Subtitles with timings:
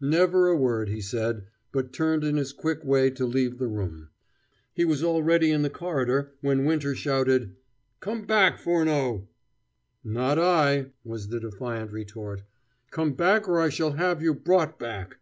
[0.00, 4.08] Never a word he said, but turned in his quick way to leave the room.
[4.72, 7.56] He was already in the corridor when Winter shouted:
[8.00, 9.28] "Come back, Furneaux!"
[10.02, 12.44] "Not I," was the defiant retort.
[12.90, 15.18] "Come back, or I shall have you brought back!"